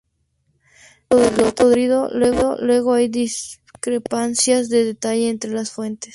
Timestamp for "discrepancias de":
3.07-4.83